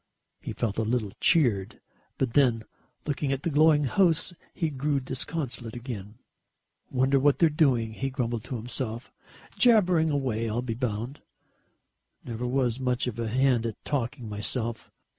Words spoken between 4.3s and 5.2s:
he grew